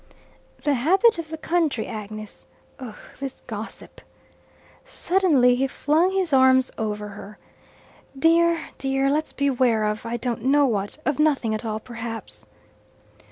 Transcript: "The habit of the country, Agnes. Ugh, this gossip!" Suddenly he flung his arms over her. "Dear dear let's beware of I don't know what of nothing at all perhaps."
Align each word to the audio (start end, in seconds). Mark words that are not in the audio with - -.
"The 0.63 0.73
habit 0.73 1.19
of 1.19 1.29
the 1.29 1.37
country, 1.37 1.85
Agnes. 1.85 2.47
Ugh, 2.79 2.95
this 3.19 3.41
gossip!" 3.41 4.01
Suddenly 4.83 5.53
he 5.57 5.67
flung 5.67 6.09
his 6.11 6.33
arms 6.33 6.71
over 6.75 7.09
her. 7.09 7.37
"Dear 8.17 8.69
dear 8.79 9.11
let's 9.11 9.31
beware 9.31 9.85
of 9.85 10.03
I 10.03 10.17
don't 10.17 10.41
know 10.45 10.65
what 10.65 10.97
of 11.05 11.19
nothing 11.19 11.53
at 11.53 11.65
all 11.65 11.79
perhaps." 11.79 12.47